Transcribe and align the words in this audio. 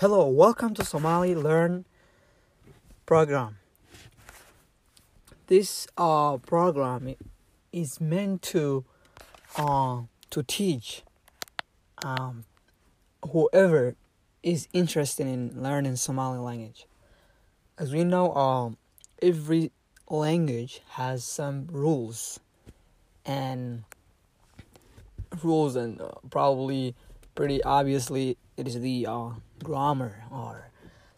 Hello, 0.00 0.26
welcome 0.28 0.72
to 0.76 0.82
Somali 0.82 1.34
Learn 1.34 1.84
program. 3.04 3.58
This 5.48 5.86
uh 5.98 6.38
program 6.38 7.16
is 7.70 8.00
meant 8.00 8.40
to 8.40 8.86
uh 9.58 10.04
to 10.30 10.42
teach 10.42 11.02
um 12.02 12.44
whoever 13.30 13.94
is 14.42 14.68
interested 14.72 15.26
in 15.26 15.62
learning 15.62 15.96
Somali 15.96 16.38
language. 16.38 16.86
As 17.76 17.92
we 17.92 18.02
know, 18.02 18.32
um 18.34 18.78
every 19.20 19.70
language 20.08 20.80
has 20.92 21.24
some 21.24 21.66
rules 21.70 22.40
and 23.26 23.84
rules 25.42 25.76
and 25.76 26.00
uh, 26.00 26.12
probably 26.30 26.94
pretty 27.34 27.62
obviously 27.64 28.38
it 28.60 28.68
is 28.68 28.78
the 28.80 29.06
uh, 29.06 29.30
grammar 29.64 30.22
or 30.30 30.70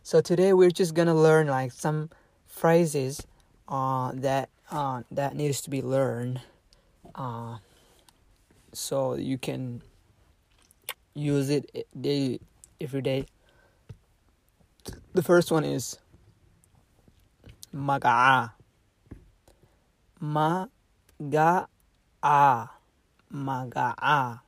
so 0.04 0.20
today 0.20 0.52
we're 0.52 0.70
just 0.70 0.94
gonna 0.94 1.14
learn 1.14 1.48
like 1.48 1.72
some 1.72 2.08
phrases 2.46 3.26
uh, 3.68 4.12
that 4.14 4.48
uh, 4.70 5.02
that 5.10 5.34
needs 5.34 5.60
to 5.60 5.68
be 5.68 5.82
learned 5.82 6.40
uh, 7.16 7.58
so 8.72 9.14
you 9.14 9.36
can 9.36 9.82
use 11.14 11.50
it 11.50 11.86
day 11.98 12.38
every 12.80 13.02
day. 13.02 13.26
The 15.14 15.22
first 15.22 15.50
one 15.50 15.64
is 15.64 15.98
magaa 17.74 18.52
magaa 20.22 21.66
magaa 23.32 24.40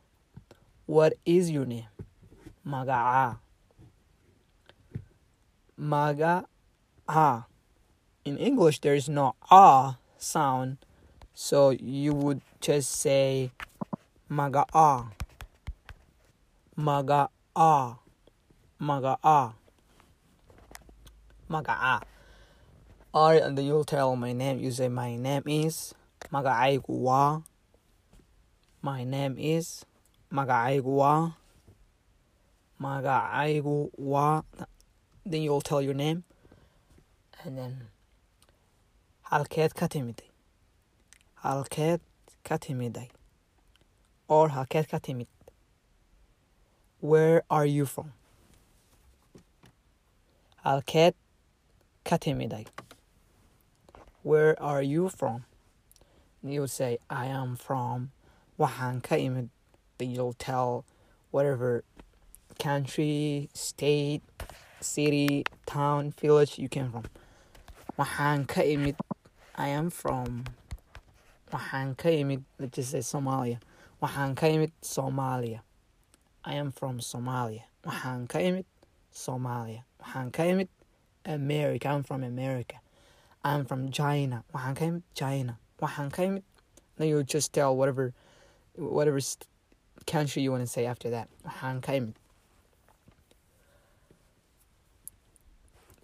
what 0.87 1.15
is 1.25 1.51
your 1.51 1.67
name 1.67 1.94
magaa 2.65 3.37
magaa 5.79 7.45
in 8.25 8.39
english 8.39 8.81
there 8.81 8.95
is 8.97 9.09
no 9.09 9.35
ah 9.51 9.97
sound 10.19 10.79
so 11.35 11.71
you 11.71 12.15
would 12.15 12.41
just 12.61 12.91
say 12.91 13.51
magaa 14.31 15.11
magaa 16.77 17.99
magaa 18.81 19.53
magaa 21.49 22.01
Alright, 23.15 23.43
and 23.47 23.57
then 23.57 23.65
you'll 23.65 23.85
tell 23.85 24.17
my 24.17 24.33
name. 24.33 24.59
You 24.59 24.73
say 24.73 24.89
my 24.89 25.15
name 25.15 25.45
is 25.47 25.95
magacaygu 26.33 26.89
waa 26.89 27.43
my 28.83 29.05
name 29.05 29.37
is 29.39 29.85
magacaygu 30.33 30.91
waa 30.99 31.37
magacaygu 32.85 33.91
waa 33.97 34.43
then 35.27 35.43
you'll 35.43 35.61
tell 35.61 35.81
your 35.81 35.95
name. 35.95 36.25
And 37.45 37.59
then 37.59 37.75
halkeed 39.31 39.75
ka 39.75 39.87
timiday 39.87 40.31
halkeed 41.45 42.01
ka 42.45 42.57
timiday 42.57 43.09
or 44.29 44.49
halkeed 44.51 44.89
ka 44.89 44.99
timid 44.99 45.27
where 47.01 47.43
are 47.51 47.67
you 47.67 47.85
from? 47.85 48.13
Halkeed 50.65 51.13
ka 52.05 52.17
timiday 52.17 52.67
where 54.23 54.61
are 54.63 54.83
you 54.83 55.11
from? 55.11 55.45
You 56.43 56.67
say 56.67 56.99
I 57.11 57.27
am 57.27 57.57
from 57.57 58.11
waxaan 58.59 59.03
ka 59.03 59.17
imid 59.17 59.49
then 59.99 60.11
you'll 60.11 60.33
tell 60.33 60.85
whatever 61.31 61.85
country 62.59 63.49
state 63.55 64.23
city 64.81 65.45
town 65.67 66.13
village 66.21 66.59
you 66.59 66.69
came 66.69 66.91
from. 66.91 67.05
Waxaan 67.99 68.47
ka 68.47 68.61
imid 68.63 68.97
I 69.57 69.69
am 69.69 69.91
from 69.91 70.45
waxaan 71.53 71.97
ka 71.97 72.09
imid 72.09 72.43
let's 72.59 72.77
just 72.77 72.91
say 72.91 72.99
Somalia. 72.99 73.59
Waxaan 74.03 74.35
ka 74.37 74.47
imid 74.47 74.73
Somalia. 74.83 75.61
I 76.45 76.55
am 76.55 76.73
from 76.73 76.99
Somalia. 77.01 77.63
Waxaan 77.87 78.29
ka 78.29 78.39
imid 78.39 78.65
Somalia. 79.13 79.83
Waxaan 80.03 80.33
ka 80.33 80.43
imid 80.43 80.69
America. 81.25 81.89
I'm 81.89 82.03
from 82.03 82.23
America. 82.25 82.77
I'm 83.45 83.65
from 83.65 83.91
China. 83.91 84.45
Waxaan 84.55 84.77
ka 84.77 84.85
imid 84.85 85.03
China. 85.15 85.59
Waxaan 85.81 86.13
ka 86.13 86.23
imid 86.23 86.43
then 86.97 87.09
you 87.09 87.23
just 87.23 87.53
tell 87.53 87.77
whatever 87.77 88.13
whatever 88.77 89.21
country 90.07 90.43
you 90.43 90.51
want 90.51 90.63
to 90.63 90.67
say 90.67 90.87
after 90.87 91.11
that. 91.11 91.29
Waxaan 91.47 91.81
ka 91.83 91.93
imid 91.93 92.15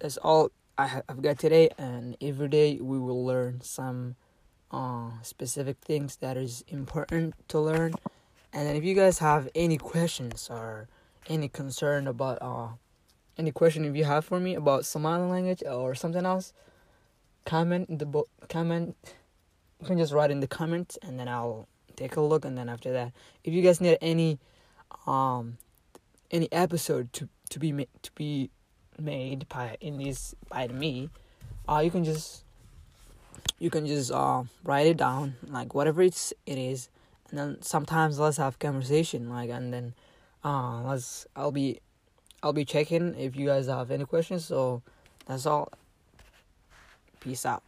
that's 0.01 0.17
all 0.17 0.51
I 0.77 0.87
have 0.87 1.21
got 1.21 1.37
today 1.37 1.69
and 1.77 2.17
every 2.19 2.47
day 2.47 2.79
we 2.81 2.97
will 2.99 3.23
learn 3.23 3.61
some 3.61 4.15
uh, 4.71 5.11
specific 5.21 5.77
things 5.79 6.15
that 6.17 6.37
is 6.37 6.63
important 6.67 7.35
to 7.49 7.59
learn. 7.59 7.93
And 8.51 8.67
then 8.67 8.75
if 8.75 8.83
you 8.83 8.95
guys 8.95 9.19
have 9.19 9.47
any 9.53 9.77
questions 9.77 10.49
or 10.49 10.87
any 11.29 11.47
concern 11.47 12.07
about 12.07 12.39
uh 12.41 12.69
any 13.37 13.51
question 13.51 13.85
if 13.85 13.95
you 13.95 14.03
have 14.03 14.25
for 14.25 14.39
me 14.39 14.55
about 14.55 14.85
Somali 14.85 15.29
language 15.29 15.61
or 15.63 15.93
something 15.93 16.25
else 16.25 16.51
comment 17.45 17.89
in 17.89 17.99
the 17.99 18.07
book 18.07 18.27
comment 18.49 18.95
you 19.79 19.85
can 19.85 19.99
just 19.99 20.13
write 20.13 20.31
in 20.31 20.39
the 20.39 20.47
comments 20.47 20.97
and 21.03 21.19
then 21.19 21.27
I'll 21.27 21.67
take 21.95 22.15
a 22.15 22.21
look 22.21 22.43
and 22.43 22.57
then 22.57 22.69
after 22.69 22.91
that. 22.91 23.13
If 23.43 23.53
you 23.53 23.61
guys 23.61 23.79
need 23.79 23.97
any 24.01 24.39
um 25.05 25.57
any 26.31 26.51
episode 26.51 27.13
to 27.13 27.29
to 27.49 27.59
be 27.59 27.71
to 28.01 28.11
be 28.15 28.49
made 28.99 29.47
by 29.49 29.77
in 29.81 29.97
this 29.97 30.35
by 30.49 30.67
me 30.67 31.09
uh 31.67 31.81
you 31.83 31.91
can 31.91 32.03
just 32.03 32.43
you 33.59 33.69
can 33.69 33.85
just 33.87 34.11
uh 34.11 34.43
write 34.63 34.87
it 34.87 34.97
down 34.97 35.35
like 35.47 35.73
whatever 35.73 36.01
it's 36.01 36.33
it 36.45 36.57
is 36.57 36.89
and 37.29 37.39
then 37.39 37.61
sometimes 37.61 38.19
let's 38.19 38.37
have 38.37 38.59
conversation 38.59 39.29
like 39.29 39.49
and 39.49 39.73
then 39.73 39.93
uh 40.43 40.81
let's 40.81 41.25
I'll 41.35 41.51
be 41.51 41.79
I'll 42.43 42.53
be 42.53 42.65
checking 42.65 43.15
if 43.15 43.35
you 43.35 43.47
guys 43.47 43.67
have 43.67 43.91
any 43.91 44.05
questions 44.05 44.45
so 44.45 44.81
that's 45.27 45.45
all. 45.45 45.71
Peace 47.19 47.45
out 47.45 47.63